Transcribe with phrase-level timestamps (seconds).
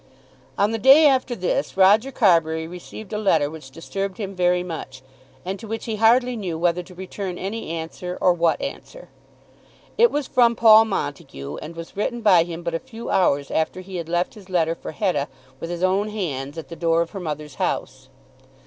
[0.57, 5.03] On the day after this Roger Carbury received a letter which disturbed him very much,
[5.45, 9.09] and to which he hardly knew whether to return any answer, or what answer.
[9.99, 13.81] It was from Paul Montague, and was written by him but a few hours after
[13.81, 15.27] he had left his letter for Hetta
[15.59, 18.09] with his own hands, at the door of her mother's house.